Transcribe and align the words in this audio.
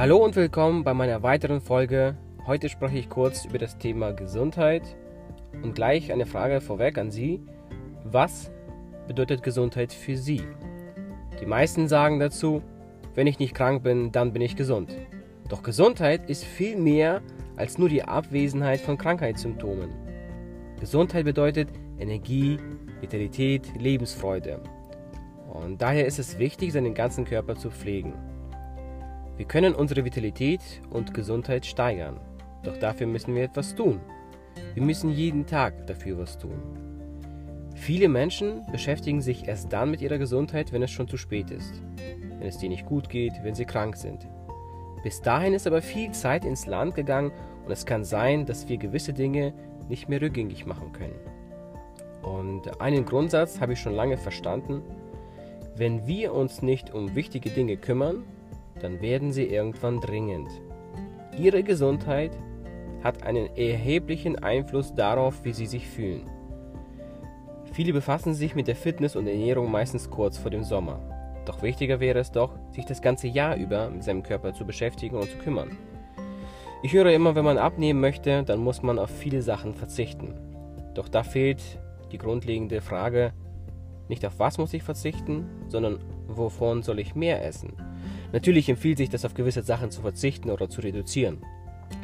Hallo 0.00 0.16
und 0.16 0.34
willkommen 0.34 0.82
bei 0.82 0.94
meiner 0.94 1.22
weiteren 1.22 1.60
Folge. 1.60 2.16
Heute 2.46 2.70
spreche 2.70 2.96
ich 2.96 3.10
kurz 3.10 3.44
über 3.44 3.58
das 3.58 3.76
Thema 3.76 4.12
Gesundheit 4.12 4.96
und 5.62 5.74
gleich 5.74 6.10
eine 6.10 6.24
Frage 6.24 6.62
vorweg 6.62 6.96
an 6.96 7.10
Sie. 7.10 7.42
Was 8.04 8.50
bedeutet 9.06 9.42
Gesundheit 9.42 9.92
für 9.92 10.16
Sie? 10.16 10.40
Die 11.38 11.44
meisten 11.44 11.86
sagen 11.86 12.18
dazu, 12.18 12.62
wenn 13.14 13.26
ich 13.26 13.38
nicht 13.38 13.54
krank 13.54 13.82
bin, 13.82 14.10
dann 14.10 14.32
bin 14.32 14.40
ich 14.40 14.56
gesund. 14.56 14.96
Doch 15.50 15.62
Gesundheit 15.62 16.30
ist 16.30 16.44
viel 16.44 16.78
mehr 16.78 17.20
als 17.56 17.76
nur 17.76 17.90
die 17.90 18.02
Abwesenheit 18.02 18.80
von 18.80 18.96
Krankheitssymptomen. 18.96 19.90
Gesundheit 20.80 21.26
bedeutet 21.26 21.68
Energie, 21.98 22.56
Vitalität, 23.02 23.70
Lebensfreude. 23.78 24.62
Und 25.52 25.82
daher 25.82 26.06
ist 26.06 26.18
es 26.18 26.38
wichtig, 26.38 26.72
seinen 26.72 26.94
ganzen 26.94 27.26
Körper 27.26 27.54
zu 27.54 27.70
pflegen. 27.70 28.14
Wir 29.40 29.46
können 29.46 29.74
unsere 29.74 30.04
Vitalität 30.04 30.60
und 30.90 31.14
Gesundheit 31.14 31.64
steigern, 31.64 32.20
doch 32.62 32.76
dafür 32.76 33.06
müssen 33.06 33.34
wir 33.34 33.44
etwas 33.44 33.74
tun. 33.74 33.98
Wir 34.74 34.82
müssen 34.82 35.08
jeden 35.12 35.46
Tag 35.46 35.86
dafür 35.86 36.18
was 36.18 36.36
tun. 36.36 36.60
Viele 37.74 38.10
Menschen 38.10 38.66
beschäftigen 38.70 39.22
sich 39.22 39.48
erst 39.48 39.72
dann 39.72 39.92
mit 39.92 40.02
ihrer 40.02 40.18
Gesundheit, 40.18 40.74
wenn 40.74 40.82
es 40.82 40.90
schon 40.90 41.08
zu 41.08 41.16
spät 41.16 41.50
ist, 41.50 41.80
wenn 42.38 42.48
es 42.48 42.58
denen 42.58 42.72
nicht 42.72 42.84
gut 42.84 43.08
geht, 43.08 43.32
wenn 43.42 43.54
sie 43.54 43.64
krank 43.64 43.96
sind. 43.96 44.28
Bis 45.02 45.22
dahin 45.22 45.54
ist 45.54 45.66
aber 45.66 45.80
viel 45.80 46.10
Zeit 46.10 46.44
ins 46.44 46.66
Land 46.66 46.94
gegangen 46.94 47.32
und 47.64 47.72
es 47.72 47.86
kann 47.86 48.04
sein, 48.04 48.44
dass 48.44 48.68
wir 48.68 48.76
gewisse 48.76 49.14
Dinge 49.14 49.54
nicht 49.88 50.06
mehr 50.10 50.20
rückgängig 50.20 50.66
machen 50.66 50.92
können. 50.92 51.18
Und 52.20 52.78
einen 52.82 53.06
Grundsatz 53.06 53.58
habe 53.58 53.72
ich 53.72 53.80
schon 53.80 53.94
lange 53.94 54.18
verstanden. 54.18 54.82
Wenn 55.76 56.06
wir 56.06 56.34
uns 56.34 56.60
nicht 56.60 56.92
um 56.92 57.14
wichtige 57.14 57.48
Dinge 57.48 57.78
kümmern, 57.78 58.22
dann 58.80 59.00
werden 59.00 59.32
sie 59.32 59.44
irgendwann 59.44 60.00
dringend. 60.00 60.48
Ihre 61.38 61.62
Gesundheit 61.62 62.32
hat 63.02 63.22
einen 63.22 63.54
erheblichen 63.56 64.38
Einfluss 64.38 64.94
darauf, 64.94 65.44
wie 65.44 65.52
sie 65.52 65.66
sich 65.66 65.86
fühlen. 65.86 66.28
Viele 67.72 67.92
befassen 67.92 68.34
sich 68.34 68.54
mit 68.54 68.66
der 68.66 68.76
Fitness 68.76 69.16
und 69.16 69.26
Ernährung 69.26 69.70
meistens 69.70 70.10
kurz 70.10 70.36
vor 70.36 70.50
dem 70.50 70.64
Sommer. 70.64 71.00
Doch 71.46 71.62
wichtiger 71.62 72.00
wäre 72.00 72.18
es 72.18 72.32
doch, 72.32 72.58
sich 72.72 72.84
das 72.84 73.00
ganze 73.00 73.28
Jahr 73.28 73.56
über 73.56 73.88
mit 73.88 74.04
seinem 74.04 74.22
Körper 74.22 74.52
zu 74.52 74.66
beschäftigen 74.66 75.16
und 75.16 75.30
zu 75.30 75.38
kümmern. 75.38 75.78
Ich 76.82 76.92
höre 76.92 77.12
immer, 77.12 77.34
wenn 77.34 77.44
man 77.44 77.58
abnehmen 77.58 78.00
möchte, 78.00 78.42
dann 78.42 78.60
muss 78.60 78.82
man 78.82 78.98
auf 78.98 79.10
viele 79.10 79.42
Sachen 79.42 79.74
verzichten. 79.74 80.34
Doch 80.94 81.08
da 81.08 81.22
fehlt 81.22 81.62
die 82.10 82.18
grundlegende 82.18 82.80
Frage, 82.80 83.32
nicht 84.08 84.26
auf 84.26 84.38
was 84.38 84.58
muss 84.58 84.74
ich 84.74 84.82
verzichten, 84.82 85.46
sondern 85.68 86.00
wovon 86.26 86.82
soll 86.82 86.98
ich 86.98 87.14
mehr 87.14 87.44
essen? 87.44 87.74
Natürlich 88.32 88.68
empfiehlt 88.68 88.98
sich 88.98 89.08
das 89.08 89.24
auf 89.24 89.34
gewisse 89.34 89.62
Sachen 89.62 89.90
zu 89.90 90.02
verzichten 90.02 90.50
oder 90.50 90.68
zu 90.68 90.80
reduzieren. 90.80 91.38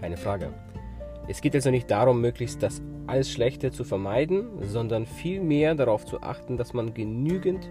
Keine 0.00 0.16
Frage. 0.16 0.52
Es 1.28 1.40
geht 1.40 1.54
also 1.54 1.70
nicht 1.70 1.90
darum, 1.90 2.20
möglichst 2.20 2.62
das 2.62 2.82
alles 3.06 3.30
Schlechte 3.30 3.70
zu 3.70 3.84
vermeiden, 3.84 4.48
sondern 4.62 5.06
vielmehr 5.06 5.74
darauf 5.74 6.04
zu 6.04 6.22
achten, 6.22 6.56
dass 6.56 6.72
man 6.72 6.94
genügend 6.94 7.70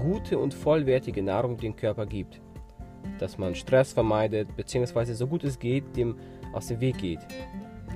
gute 0.00 0.38
und 0.38 0.54
vollwertige 0.54 1.22
Nahrung 1.22 1.56
dem 1.56 1.74
Körper 1.74 2.06
gibt. 2.06 2.40
Dass 3.18 3.38
man 3.38 3.54
Stress 3.54 3.92
vermeidet, 3.92 4.56
beziehungsweise 4.56 5.14
so 5.14 5.26
gut 5.26 5.42
es 5.44 5.58
geht, 5.58 5.96
dem 5.96 6.16
aus 6.52 6.68
dem 6.68 6.80
Weg 6.80 6.98
geht. 6.98 7.20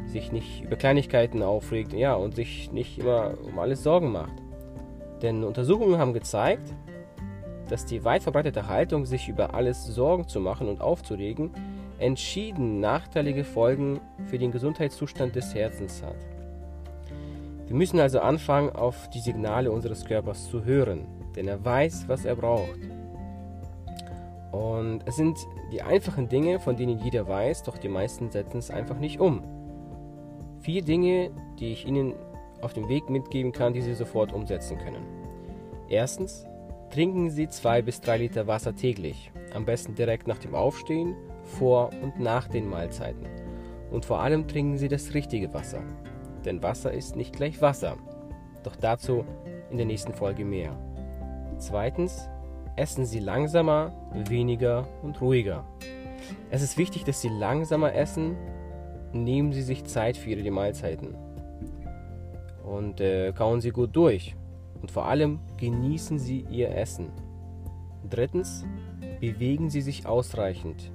Sich 0.06 0.32
nicht 0.32 0.64
über 0.64 0.76
Kleinigkeiten 0.76 1.42
aufregt, 1.42 1.92
ja, 1.92 2.14
und 2.14 2.34
sich 2.34 2.72
nicht 2.72 2.98
immer 2.98 3.34
um 3.46 3.58
alles 3.58 3.82
Sorgen 3.82 4.12
macht. 4.12 4.34
Denn 5.22 5.44
Untersuchungen 5.44 5.98
haben 5.98 6.12
gezeigt, 6.12 6.72
dass 7.68 7.84
die 7.84 8.04
weit 8.04 8.22
verbreitete 8.22 8.68
Haltung, 8.68 9.06
sich 9.06 9.28
über 9.28 9.54
alles 9.54 9.84
Sorgen 9.84 10.28
zu 10.28 10.40
machen 10.40 10.68
und 10.68 10.80
aufzuregen, 10.80 11.50
entschieden 11.98 12.80
nachteilige 12.80 13.44
Folgen 13.44 14.00
für 14.26 14.38
den 14.38 14.52
Gesundheitszustand 14.52 15.34
des 15.34 15.54
Herzens 15.54 16.02
hat. 16.02 16.16
Wir 17.66 17.74
müssen 17.74 17.98
also 17.98 18.20
anfangen, 18.20 18.70
auf 18.70 19.10
die 19.10 19.20
Signale 19.20 19.72
unseres 19.72 20.04
Körpers 20.04 20.48
zu 20.50 20.64
hören, 20.64 21.06
denn 21.34 21.48
er 21.48 21.64
weiß, 21.64 22.08
was 22.08 22.24
er 22.24 22.36
braucht. 22.36 22.78
Und 24.52 25.00
es 25.04 25.16
sind 25.16 25.36
die 25.72 25.82
einfachen 25.82 26.28
Dinge, 26.28 26.60
von 26.60 26.76
denen 26.76 26.98
jeder 26.98 27.26
weiß, 27.26 27.64
doch 27.64 27.76
die 27.76 27.88
meisten 27.88 28.30
setzen 28.30 28.58
es 28.58 28.70
einfach 28.70 28.98
nicht 28.98 29.20
um. 29.20 29.42
Vier 30.60 30.82
Dinge, 30.82 31.30
die 31.58 31.72
ich 31.72 31.86
Ihnen 31.86 32.14
auf 32.62 32.72
dem 32.72 32.88
Weg 32.88 33.10
mitgeben 33.10 33.52
kann, 33.52 33.72
die 33.72 33.82
Sie 33.82 33.94
sofort 33.94 34.32
umsetzen 34.32 34.78
können. 34.78 35.04
Erstens, 35.88 36.46
trinken 36.90 37.30
Sie 37.30 37.48
zwei 37.48 37.82
bis 37.82 38.00
drei 38.00 38.18
Liter 38.18 38.46
Wasser 38.46 38.74
täglich, 38.74 39.30
am 39.54 39.64
besten 39.64 39.94
direkt 39.94 40.26
nach 40.26 40.38
dem 40.38 40.54
Aufstehen, 40.54 41.14
vor 41.42 41.90
und 42.02 42.18
nach 42.20 42.48
den 42.48 42.68
Mahlzeiten. 42.68 43.26
Und 43.90 44.04
vor 44.04 44.20
allem 44.20 44.48
trinken 44.48 44.78
Sie 44.78 44.88
das 44.88 45.14
richtige 45.14 45.52
Wasser, 45.54 45.82
denn 46.44 46.62
Wasser 46.62 46.92
ist 46.92 47.16
nicht 47.16 47.34
gleich 47.34 47.60
Wasser. 47.60 47.96
Doch 48.62 48.76
dazu 48.76 49.24
in 49.70 49.76
der 49.76 49.86
nächsten 49.86 50.12
Folge 50.12 50.44
mehr. 50.44 50.76
Zweitens, 51.58 52.28
essen 52.76 53.06
Sie 53.06 53.20
langsamer, 53.20 53.92
weniger 54.28 54.86
und 55.02 55.20
ruhiger. 55.20 55.64
Es 56.50 56.62
ist 56.62 56.78
wichtig, 56.78 57.04
dass 57.04 57.20
Sie 57.20 57.28
langsamer 57.28 57.94
essen. 57.94 58.36
Nehmen 59.12 59.52
Sie 59.52 59.62
sich 59.62 59.84
Zeit 59.84 60.16
für 60.16 60.30
Ihre 60.30 60.50
Mahlzeiten. 60.50 61.16
Und 62.64 63.00
äh, 63.00 63.32
kauen 63.32 63.60
Sie 63.60 63.70
gut 63.70 63.94
durch. 63.94 64.36
Und 64.86 64.92
vor 64.92 65.06
allem 65.06 65.40
genießen 65.56 66.16
Sie 66.16 66.46
Ihr 66.48 66.70
Essen. 66.70 67.08
Drittens, 68.08 68.64
bewegen 69.18 69.68
Sie 69.68 69.80
sich 69.80 70.06
ausreichend. 70.06 70.92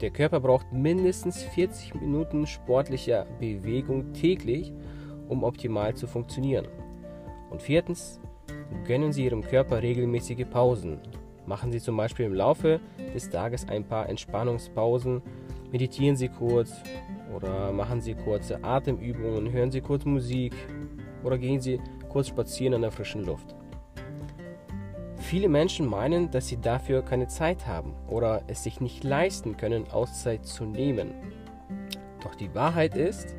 Der 0.00 0.10
Körper 0.10 0.38
braucht 0.38 0.72
mindestens 0.72 1.42
40 1.42 1.96
Minuten 1.96 2.46
sportlicher 2.46 3.26
Bewegung 3.40 4.12
täglich, 4.12 4.72
um 5.28 5.42
optimal 5.42 5.94
zu 5.94 6.06
funktionieren. 6.06 6.68
Und 7.50 7.60
viertens, 7.60 8.20
gönnen 8.86 9.12
Sie 9.12 9.24
Ihrem 9.24 9.42
Körper 9.42 9.82
regelmäßige 9.82 10.46
Pausen. 10.48 11.00
Machen 11.44 11.72
Sie 11.72 11.80
zum 11.80 11.96
Beispiel 11.96 12.26
im 12.26 12.34
Laufe 12.34 12.78
des 13.16 13.30
Tages 13.30 13.66
ein 13.66 13.82
paar 13.82 14.08
Entspannungspausen, 14.08 15.22
meditieren 15.72 16.14
Sie 16.14 16.28
kurz 16.28 16.72
oder 17.34 17.72
machen 17.72 18.00
Sie 18.00 18.14
kurze 18.14 18.62
Atemübungen, 18.62 19.50
hören 19.50 19.72
Sie 19.72 19.80
kurz 19.80 20.04
Musik 20.04 20.54
oder 21.24 21.36
gehen 21.36 21.60
Sie 21.60 21.80
kurz 22.14 22.28
spazieren 22.28 22.74
an 22.74 22.82
der 22.82 22.92
frischen 22.92 23.24
Luft. 23.24 23.56
Viele 25.16 25.48
Menschen 25.48 25.84
meinen, 25.84 26.30
dass 26.30 26.46
sie 26.46 26.60
dafür 26.60 27.02
keine 27.02 27.26
Zeit 27.26 27.66
haben 27.66 27.92
oder 28.06 28.42
es 28.46 28.62
sich 28.62 28.80
nicht 28.80 29.02
leisten 29.02 29.56
können, 29.56 29.90
Auszeit 29.90 30.46
zu 30.46 30.64
nehmen. 30.64 31.12
Doch 32.22 32.36
die 32.36 32.54
Wahrheit 32.54 32.96
ist, 32.96 33.34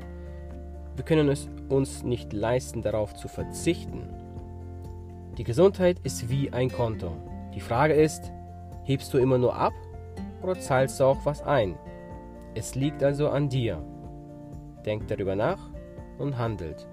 wir 0.97 1.05
können 1.05 1.29
es 1.29 1.47
uns 1.69 2.03
nicht 2.03 2.33
leisten, 2.33 2.81
darauf 2.81 3.13
zu 3.13 3.29
verzichten. 3.29 4.09
Die 5.37 5.45
Gesundheit 5.45 6.01
ist 6.03 6.27
wie 6.29 6.51
ein 6.51 6.69
Konto. 6.69 7.13
Die 7.53 7.61
Frage 7.61 7.93
ist, 7.93 8.33
hebst 8.83 9.13
du 9.13 9.19
immer 9.19 9.37
nur 9.37 9.55
ab 9.55 9.73
oder 10.43 10.59
zahlst 10.59 10.99
du 10.99 11.05
auch 11.05 11.19
was 11.23 11.41
ein? 11.43 11.77
Es 12.55 12.75
liegt 12.75 13.01
also 13.03 13.29
an 13.29 13.47
dir. 13.47 13.81
Denk 14.85 15.07
darüber 15.07 15.37
nach 15.37 15.69
und 16.17 16.37
handelt. 16.37 16.85